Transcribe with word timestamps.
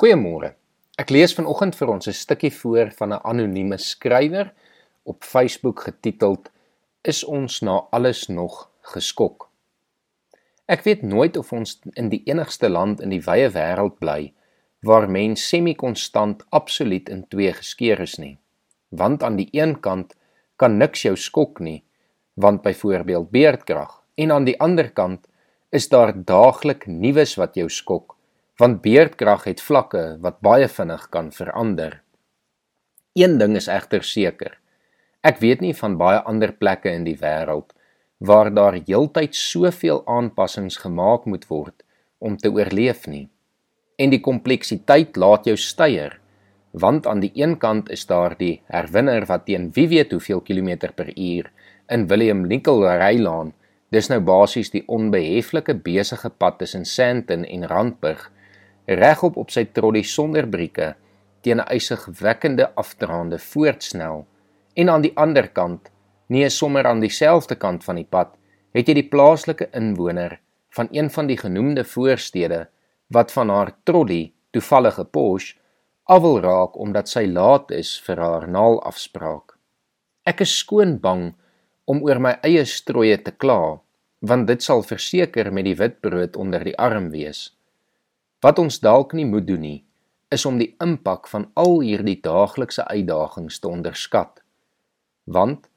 Goeiemôre. 0.00 0.54
Ek 0.96 1.10
lees 1.12 1.34
vanoggend 1.36 1.74
vir 1.76 1.90
ons 1.92 2.08
'n 2.08 2.16
stukkie 2.16 2.50
voor 2.60 2.88
van 2.98 3.12
'n 3.12 3.20
anonieme 3.30 3.76
skrywer 3.76 4.52
op 5.04 5.24
Facebook 5.24 5.80
getiteld 5.80 6.48
Is 7.04 7.24
ons 7.24 7.60
na 7.60 7.86
alles 7.90 8.28
nog 8.28 8.70
geskok? 8.80 9.50
Ek 10.66 10.84
weet 10.84 11.02
nooit 11.02 11.36
of 11.36 11.52
ons 11.52 11.80
in 11.92 12.08
die 12.08 12.22
enigste 12.24 12.68
land 12.68 13.00
in 13.00 13.10
die 13.10 13.20
wye 13.20 13.50
wêreld 13.50 13.98
bly 13.98 14.32
waar 14.82 15.10
mens 15.10 15.48
semi-konstant 15.48 16.44
absoluut 16.48 17.08
in 17.08 17.28
twee 17.28 17.52
geskeur 17.52 18.00
is 18.00 18.16
nie. 18.16 18.38
Want 18.88 19.22
aan 19.22 19.36
die 19.36 19.48
een 19.52 19.80
kant 19.80 20.14
kan 20.56 20.78
niks 20.78 21.02
jou 21.02 21.16
skok 21.16 21.60
nie, 21.60 21.84
want 22.34 22.62
byvoorbeeld 22.62 23.30
beerdkrag, 23.30 24.02
en 24.14 24.32
aan 24.32 24.44
die 24.44 24.60
ander 24.60 24.90
kant 24.90 25.28
is 25.70 25.88
daar 25.88 26.24
daagliks 26.24 26.86
nuus 26.86 27.34
wat 27.36 27.54
jou 27.54 27.68
skok 27.68 28.16
want 28.60 28.82
beerdkrag 28.84 29.46
het 29.48 29.60
vlakke 29.64 30.04
wat 30.20 30.42
baie 30.44 30.68
vinnig 30.68 31.06
kan 31.14 31.30
verander. 31.32 32.02
Een 33.16 33.38
ding 33.40 33.56
is 33.56 33.68
egter 33.72 34.04
seker. 34.04 34.58
Ek 35.24 35.38
weet 35.40 35.62
nie 35.64 35.72
van 35.76 35.96
baie 36.00 36.18
ander 36.28 36.52
plekke 36.52 36.92
in 36.92 37.06
die 37.08 37.16
wêreld 37.20 37.72
waar 38.20 38.50
daar 38.52 38.76
heeltyd 38.76 39.34
soveel 39.34 40.02
aanpassings 40.04 40.76
gemaak 40.82 41.24
moet 41.24 41.46
word 41.48 41.86
om 42.20 42.36
te 42.36 42.50
oorleef 42.52 43.06
nie. 43.08 43.28
En 43.96 44.12
die 44.12 44.20
kompleksiteit 44.20 45.16
laat 45.16 45.48
jou 45.48 45.56
styer, 45.56 46.18
want 46.72 47.06
aan 47.08 47.22
die 47.24 47.32
een 47.34 47.56
kant 47.58 47.88
is 47.90 48.04
daar 48.06 48.36
die 48.36 48.60
herwinner 48.68 49.24
wat 49.30 49.46
teen 49.46 49.70
wie 49.76 49.86
weet 49.88 50.12
hoeveel 50.12 50.44
kilometer 50.44 50.92
per 50.92 51.08
uur 51.16 51.48
in 51.88 52.06
William 52.12 52.44
Nicol 52.46 52.84
Rylaan, 52.84 53.54
dis 53.88 54.12
nou 54.12 54.20
basies 54.20 54.70
die 54.70 54.84
onbeheflike 54.86 55.74
besige 55.80 56.28
pad 56.28 56.60
tussen 56.60 56.84
Sandton 56.84 57.48
en 57.48 57.66
Randburg 57.72 58.28
regop 58.98 59.36
op 59.36 59.50
sy 59.50 59.64
trolly 59.64 60.02
sonder 60.02 60.48
brieke 60.48 60.94
teen 61.42 61.60
'n 61.60 61.68
eisigwekkende 61.76 62.70
afdraande 62.74 63.38
voortsnel 63.38 64.26
en 64.74 64.88
aan 64.88 65.02
die 65.02 65.16
ander 65.16 65.48
kant 65.48 65.90
nie 66.28 66.48
sommer 66.50 66.86
aan 66.86 67.00
dieselfde 67.00 67.54
kant 67.54 67.84
van 67.84 67.96
die 67.96 68.08
pad 68.10 68.36
het 68.74 68.88
jy 68.88 68.94
die 68.94 69.08
plaaslike 69.08 69.68
inwoner 69.72 70.40
van 70.70 70.88
een 70.90 71.10
van 71.10 71.26
die 71.26 71.36
genoemde 71.36 71.84
voorstede 71.84 72.68
wat 73.08 73.32
van 73.32 73.48
haar 73.48 73.72
trolly 73.84 74.32
toevallige 74.50 75.04
Porsche 75.04 75.58
afwil 76.04 76.40
raak 76.40 76.78
omdat 76.78 77.08
sy 77.08 77.26
laat 77.26 77.70
is 77.70 77.92
vir 78.06 78.18
haar 78.18 78.48
naalafspraak. 78.48 79.56
Ek 80.26 80.40
is 80.40 80.56
skoon 80.58 80.98
bang 81.02 81.30
om 81.90 82.02
oor 82.06 82.18
my 82.22 82.36
eie 82.46 82.64
strooie 82.66 83.18
te 83.22 83.30
kla 83.30 83.80
want 84.20 84.46
dit 84.50 84.62
sal 84.62 84.82
verseker 84.82 85.52
met 85.52 85.64
die 85.64 85.76
witbrood 85.78 86.36
onder 86.36 86.64
die 86.64 86.76
arm 86.78 87.08
wees 87.14 87.50
Wat 88.40 88.58
ons 88.58 88.80
dalk 88.80 89.12
nie 89.12 89.26
moet 89.28 89.46
doen 89.46 89.60
nie, 89.60 89.80
is 90.32 90.46
om 90.48 90.56
die 90.60 90.70
impak 90.80 91.28
van 91.28 91.50
al 91.60 91.80
hierdie 91.82 92.20
daaglikse 92.24 92.86
uitdagings 92.88 93.58
te 93.60 93.68
onderskat. 93.68 94.40
Want 95.24 95.68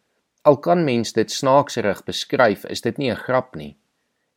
al 0.47 0.59
kan 0.63 0.83
mens 0.83 1.11
dit 1.13 1.31
snaakserig 1.31 2.03
beskryf, 2.07 2.63
is 2.65 2.81
dit 2.81 2.97
nie 2.97 3.11
'n 3.11 3.23
grap 3.25 3.55
nie. 3.55 3.75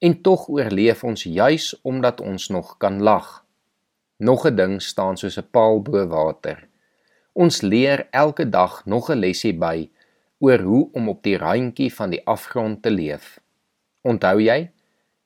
En 0.01 0.23
tog 0.23 0.49
oorleef 0.49 1.05
ons 1.05 1.23
juis 1.23 1.75
omdat 1.83 2.21
ons 2.21 2.49
nog 2.49 2.79
kan 2.79 3.03
lag. 3.03 3.45
Nog 4.19 4.47
'n 4.47 4.57
ding 4.57 4.83
staan 4.83 5.17
soos 5.17 5.39
'n 5.39 5.51
paal 5.51 5.83
bo 5.83 6.07
water. 6.07 6.69
Ons 7.33 7.61
leer 7.61 8.09
elke 8.11 8.49
dag 8.49 8.87
nog 8.87 9.11
'n 9.11 9.19
lesie 9.19 9.55
by 9.55 9.91
oor 10.39 10.59
hoe 10.59 10.89
om 10.93 11.09
op 11.09 11.23
die 11.23 11.39
randjie 11.39 11.95
van 11.95 12.11
die 12.11 12.27
afgrond 12.27 12.83
te 12.83 12.91
leef. 12.91 13.41
Onthou 14.03 14.41
jy? 14.41 14.71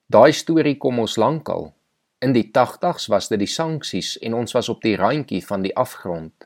Daai 0.07 0.33
storie 0.33 0.77
kom 0.77 0.99
ons 0.99 1.17
lankal. 1.17 1.75
In 2.21 2.35
die 2.37 2.51
80's 2.53 3.07
was 3.09 3.31
dit 3.33 3.41
die 3.41 3.49
sanksies 3.49 4.19
en 4.21 4.35
ons 4.37 4.53
was 4.53 4.69
op 4.69 4.83
die 4.85 4.93
randjie 5.01 5.41
van 5.41 5.63
die 5.65 5.73
afgrond. 5.73 6.45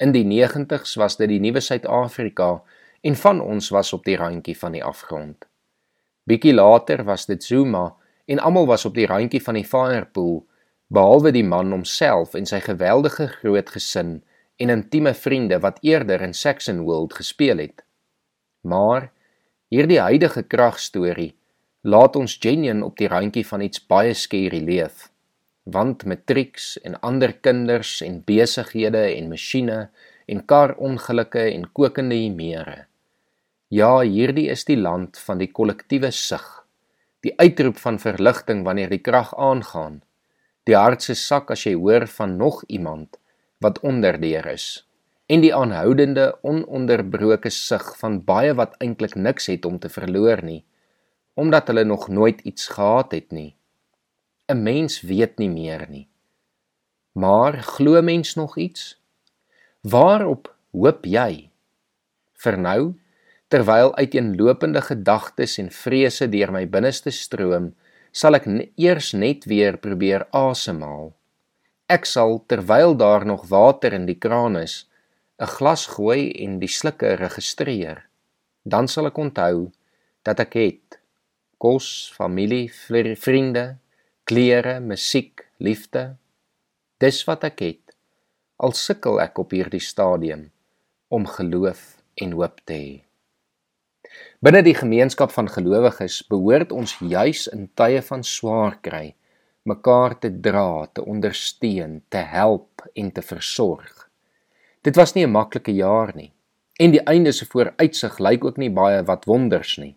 In 0.00 0.14
die 0.14 0.24
90's 0.24 0.94
was 0.96 1.18
dit 1.20 1.28
die 1.28 1.42
nuwe 1.44 1.60
Suid-Afrika 1.60 2.62
en 3.04 3.18
van 3.20 3.42
ons 3.44 3.68
was 3.68 3.92
op 3.92 4.06
die 4.08 4.16
randjie 4.16 4.56
van 4.56 4.72
die 4.72 4.80
afgrond. 4.84 5.44
Bietjie 6.24 6.54
later 6.54 7.04
was 7.04 7.26
dit 7.28 7.44
Zuma 7.44 7.90
en 8.32 8.40
almal 8.40 8.64
was 8.70 8.86
op 8.88 8.96
die 8.96 9.04
randjie 9.10 9.42
van 9.44 9.60
die 9.60 9.66
firepool 9.68 10.40
behalwe 10.88 11.34
die 11.36 11.44
man 11.44 11.76
homself 11.76 12.32
en 12.34 12.48
sy 12.48 12.62
geweldige 12.64 13.28
groot 13.34 13.68
gesin 13.76 14.22
en 14.56 14.72
intieme 14.72 15.12
vriende 15.12 15.60
wat 15.60 15.84
eerder 15.84 16.24
in 16.24 16.32
Saxon 16.32 16.80
World 16.88 17.12
gespeel 17.20 17.60
het. 17.60 17.84
Maar 18.64 19.10
hierdie 19.68 20.00
huidige 20.00 20.48
kragstorie 20.48 21.34
laat 21.84 22.16
ons 22.16 22.40
genuen 22.40 22.80
op 22.88 22.96
die 22.96 23.12
randjie 23.12 23.44
van 23.44 23.68
iets 23.68 23.84
baie 23.84 24.16
skerry 24.16 24.64
leef 24.64 25.09
want 25.64 26.04
matrieks 26.04 26.76
en 26.82 26.96
ander 27.00 27.32
kinders 27.32 28.00
en 28.02 28.22
besighede 28.26 29.02
en 29.16 29.28
masjiene 29.28 29.88
en 30.26 30.44
karongelukke 30.46 31.42
en 31.52 31.66
kokende 31.72 32.14
himere. 32.14 32.86
Ja, 33.68 34.00
hierdie 34.00 34.48
is 34.50 34.64
die 34.66 34.78
land 34.78 35.18
van 35.18 35.38
die 35.38 35.50
kollektiewe 35.52 36.10
sug. 36.10 36.46
Die 37.22 37.34
uitroep 37.38 37.78
van 37.78 38.00
verligting 38.02 38.64
wanneer 38.66 38.90
die 38.90 39.02
krag 39.02 39.34
aangaan. 39.36 40.00
Die 40.66 40.76
hart 40.76 41.04
se 41.04 41.14
sak 41.14 41.50
as 41.54 41.66
jy 41.66 41.76
hoor 41.78 42.06
van 42.10 42.36
nog 42.36 42.64
iemand 42.66 43.18
wat 43.60 43.78
onderdeur 43.86 44.46
is. 44.50 44.86
En 45.30 45.44
die 45.44 45.52
aanhoudende 45.54 46.32
ononderbroke 46.42 47.52
sug 47.54 47.92
van 48.00 48.18
baie 48.26 48.54
wat 48.58 48.74
eintlik 48.82 49.14
niks 49.14 49.46
het 49.52 49.64
om 49.68 49.78
te 49.78 49.88
verloor 49.92 50.42
nie, 50.42 50.64
omdat 51.38 51.70
hulle 51.70 51.84
nog 51.84 52.08
nooit 52.08 52.40
iets 52.40 52.66
gehad 52.74 53.12
het 53.14 53.30
nie. 53.30 53.54
'n 54.50 54.62
mens 54.62 55.00
weet 55.00 55.38
nie 55.38 55.48
meer 55.50 55.86
nie. 55.88 56.08
Maar 57.12 57.62
glo 57.62 58.02
mens 58.02 58.34
nog 58.34 58.58
iets? 58.58 58.98
Waarop 59.80 60.54
hoop 60.72 61.04
jy? 61.04 61.50
Vir 62.32 62.56
nou, 62.58 62.94
terwyl 63.48 63.94
uiteenlopende 63.96 64.80
gedagtes 64.80 65.58
en 65.58 65.70
vrese 65.70 66.28
deur 66.28 66.52
my 66.52 66.66
binneste 66.66 67.10
stroom, 67.10 67.72
sal 68.12 68.38
ek 68.38 68.46
eers 68.76 69.12
net 69.12 69.46
weer 69.50 69.78
probeer 69.78 70.26
asemhaal. 70.30 71.12
Ek 71.90 72.06
sal 72.06 72.44
terwyl 72.46 72.94
daar 72.94 73.26
nog 73.26 73.48
water 73.50 73.92
in 73.92 74.06
die 74.06 74.18
kraan 74.18 74.56
is, 74.56 74.86
'n 75.40 75.46
glas 75.46 75.86
gooi 75.86 76.30
en 76.44 76.58
die 76.58 76.68
slukke 76.68 77.14
registreer. 77.16 78.06
Dan 78.62 78.88
sal 78.88 79.06
ek 79.06 79.18
onthou 79.18 79.72
dat 80.22 80.40
ek 80.40 80.54
het 80.54 81.00
kos, 81.58 82.12
familie, 82.16 82.70
vriende, 83.16 83.76
klere, 84.30 84.76
musiek, 84.78 85.42
liefde. 85.58 86.12
Dis 87.02 87.24
wat 87.26 87.42
ek 87.48 87.62
het. 87.64 87.94
Al 88.62 88.76
sukkel 88.78 89.18
ek 89.18 89.40
op 89.42 89.50
hierdie 89.56 89.82
stadium 89.82 90.44
om 91.10 91.26
geloof 91.26 91.80
en 92.22 92.36
hoop 92.38 92.60
te 92.62 92.76
hê. 92.76 92.92
Binne 94.38 94.62
die 94.62 94.76
gemeenskap 94.78 95.34
van 95.34 95.50
gelowiges 95.50 96.20
behoort 96.30 96.70
ons 96.70 96.94
juis 97.02 97.48
in 97.50 97.66
tye 97.74 98.04
van 98.06 98.22
swaar 98.22 98.78
kry 98.86 99.16
mekaar 99.66 100.14
te 100.22 100.30
dra, 100.30 100.86
te 100.94 101.02
ondersteun, 101.02 101.98
te 102.08 102.22
help 102.22 102.86
en 102.94 103.10
te 103.10 103.26
versorg. 103.26 104.06
Dit 104.86 104.94
was 104.96 105.14
nie 105.14 105.26
'n 105.26 105.34
maklike 105.34 105.74
jaar 105.74 106.14
nie 106.14 106.30
en 106.78 106.94
die 106.94 107.02
einde 107.02 107.32
se 107.32 107.46
vooruitsig 107.46 108.18
lyk 108.18 108.44
ook 108.44 108.56
nie 108.56 108.70
baie 108.70 109.02
wat 109.02 109.24
wonders 109.24 109.76
nie. 109.76 109.96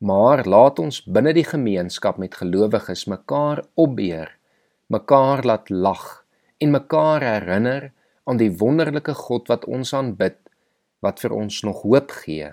Maar 0.00 0.46
laat 0.48 0.78
ons 0.80 1.02
binne 1.04 1.34
die 1.36 1.44
gemeenskap 1.44 2.16
met 2.16 2.38
gelowiges 2.40 3.04
mekaar 3.04 3.60
opbeer, 3.76 4.30
mekaar 4.88 5.44
laat 5.44 5.68
lag 5.68 6.24
en 6.56 6.72
mekaar 6.72 7.20
herinner 7.20 7.90
aan 8.24 8.40
die 8.40 8.48
wonderlike 8.62 9.12
God 9.14 9.52
wat 9.52 9.66
ons 9.68 9.92
aanbid, 9.92 10.38
wat 11.04 11.20
vir 11.20 11.36
ons 11.36 11.60
nog 11.68 11.84
hoop 11.84 12.16
gee. 12.22 12.48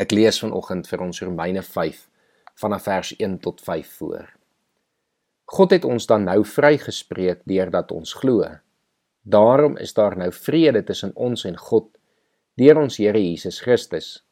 Ek 0.00 0.16
lees 0.16 0.40
vanoggend 0.40 0.88
vir 0.88 1.04
ons 1.04 1.20
Romeine 1.20 1.60
5 1.60 2.00
vanaf 2.64 2.88
vers 2.88 3.12
1 3.18 3.38
tot 3.44 3.60
5 3.60 3.92
voor. 4.00 4.32
God 5.52 5.76
het 5.76 5.84
ons 5.84 6.08
dan 6.08 6.24
nou 6.24 6.40
vrygespreek 6.48 7.44
deurdat 7.44 7.92
ons 7.92 8.16
glo. 8.16 8.48
Daarom 9.22 9.76
is 9.76 9.92
daar 9.92 10.16
nou 10.16 10.32
vrede 10.32 10.80
tussen 10.80 11.12
ons 11.12 11.44
en 11.44 11.60
God 11.60 11.92
deur 12.56 12.80
ons 12.80 12.96
Here 12.96 13.20
Jesus 13.20 13.60
Christus 13.60 14.22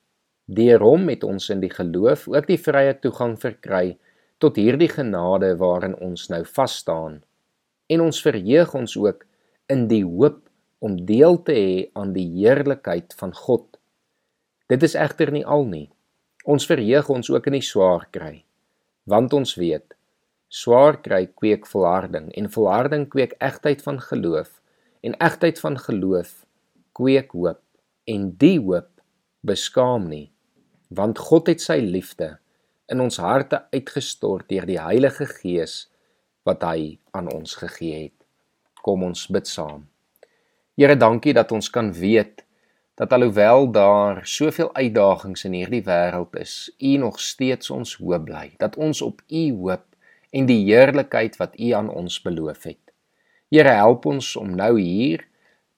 Deur 0.50 0.82
hom 0.82 1.06
het 1.06 1.22
ons 1.22 1.44
in 1.54 1.60
die 1.62 1.70
geloof 1.70 2.24
ook 2.28 2.48
die 2.48 2.58
vrye 2.58 2.96
toegang 2.98 3.36
verkry 3.38 3.98
tot 4.42 4.56
hierdie 4.58 4.88
genade 4.90 5.52
waarin 5.60 5.94
ons 6.02 6.26
nou 6.32 6.40
vas 6.56 6.74
staan. 6.82 7.20
En 7.86 8.02
ons 8.02 8.22
verheug 8.24 8.74
ons 8.74 8.96
ook 8.98 9.22
in 9.70 9.86
die 9.92 10.02
hoop 10.02 10.40
om 10.82 10.96
deel 11.06 11.38
te 11.46 11.54
hê 11.54 11.76
aan 11.94 12.14
die 12.16 12.26
heerlikheid 12.40 13.14
van 13.20 13.34
God. 13.36 13.78
Dit 14.66 14.82
is 14.82 14.96
egter 14.98 15.30
nie 15.30 15.44
al 15.46 15.68
nie. 15.70 15.86
Ons 16.50 16.66
verheug 16.66 17.12
ons 17.14 17.30
ook 17.30 17.46
in 17.46 17.58
die 17.60 17.66
swaar 17.68 18.08
kry, 18.10 18.42
want 19.06 19.36
ons 19.36 19.54
weet 19.60 19.94
swaar 20.50 20.96
kry 20.98 21.28
kweek 21.38 21.68
volharding 21.70 22.32
en 22.34 22.50
volharding 22.50 23.04
kweek 23.12 23.36
egtheid 23.38 23.84
van 23.86 24.00
geloof 24.02 24.56
en 25.06 25.14
egtheid 25.22 25.60
van 25.62 25.78
geloof 25.78 26.32
kweek 26.98 27.30
hoop 27.38 27.60
en 28.10 28.24
die 28.42 28.56
hoop 28.58 28.88
beskaam 29.46 30.08
nie 30.10 30.32
want 30.90 31.18
God 31.18 31.46
het 31.50 31.62
sy 31.62 31.78
liefde 31.82 32.34
in 32.90 33.00
ons 33.02 33.20
harte 33.22 33.62
uitgestort 33.70 34.48
deur 34.50 34.66
die 34.66 34.80
Heilige 34.82 35.26
Gees 35.30 35.84
wat 36.48 36.64
hy 36.66 36.98
aan 37.14 37.30
ons 37.30 37.54
gegee 37.60 38.08
het. 38.08 38.16
Kom 38.82 39.04
ons 39.06 39.28
bid 39.30 39.46
saam. 39.46 39.86
Here, 40.74 40.96
dankie 40.96 41.34
dat 41.36 41.52
ons 41.52 41.70
kan 41.70 41.92
weet 41.94 42.42
dat 43.00 43.12
alhoewel 43.12 43.70
daar 43.72 44.20
soveel 44.26 44.72
uitdagings 44.74 45.44
in 45.48 45.54
hierdie 45.56 45.84
wêreld 45.86 46.34
is, 46.40 46.70
U 46.82 46.96
nog 47.00 47.20
steeds 47.20 47.70
ons 47.70 47.94
hoop 48.00 48.26
bly. 48.26 48.50
Dat 48.58 48.76
ons 48.76 49.02
op 49.04 49.22
U 49.28 49.44
hoop 49.62 49.86
en 50.30 50.46
die 50.50 50.64
heerlikheid 50.66 51.38
wat 51.40 51.54
U 51.58 51.70
aan 51.76 51.88
ons 51.88 52.18
beloof 52.22 52.66
het. 52.68 52.82
Here, 53.50 53.72
help 53.78 54.06
ons 54.06 54.34
om 54.36 54.52
nou 54.56 54.74
hier 54.80 55.24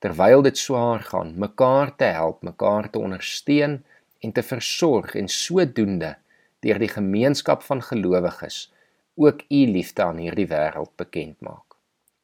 terwyl 0.02 0.42
dit 0.42 0.58
swaar 0.58 1.04
gaan, 1.06 1.36
mekaar 1.38 1.94
te 1.96 2.08
help, 2.10 2.42
mekaar 2.42 2.90
te 2.90 2.98
ondersteun 2.98 3.82
en 4.22 4.32
te 4.32 4.42
versorg 4.46 5.16
en 5.18 5.28
sodoende 5.28 6.14
deur 6.62 6.78
die 6.78 6.90
gemeenskap 6.94 7.64
van 7.66 7.82
gelowiges 7.82 8.68
ook 9.14 9.42
U 9.48 9.62
liefde 9.76 10.06
aan 10.06 10.22
hierdie 10.22 10.48
wêreld 10.48 10.94
bekend 10.96 11.40
maak. 11.44 11.76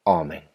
Amen. 0.09 0.48